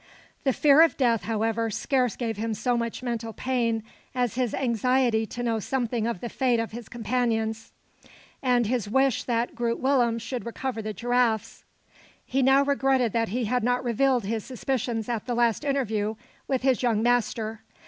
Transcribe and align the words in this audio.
The 0.45 0.51
fear 0.51 0.81
of 0.81 0.97
death, 0.97 1.25
however, 1.25 1.69
scarce 1.69 2.15
gave 2.15 2.35
him 2.37 2.55
so 2.55 2.75
much 2.75 3.03
mental 3.03 3.33
pain 3.33 3.83
as 4.15 4.33
his 4.33 4.55
anxiety 4.55 5.27
to 5.27 5.43
know 5.43 5.59
something 5.59 6.07
of 6.07 6.21
the 6.21 6.27
fate 6.29 6.59
of 6.59 6.71
his 6.71 6.89
companions, 6.89 7.71
and 8.41 8.65
his 8.65 8.89
wish 8.89 9.23
that 9.25 9.53
Groot 9.53 9.79
Willem 9.79 10.17
should 10.17 10.43
recover 10.43 10.81
the 10.81 10.93
giraffes. 10.93 11.63
He 12.25 12.41
now 12.41 12.63
regretted 12.63 13.13
that 13.13 13.29
he 13.29 13.45
had 13.45 13.63
not 13.63 13.83
revealed 13.83 14.23
his 14.25 14.43
suspicions 14.43 15.07
at 15.07 15.27
the 15.27 15.35
last 15.35 15.63
interview 15.63 16.15
with 16.47 16.63
his 16.63 16.81
young 16.81 17.03
master. 17.03 17.61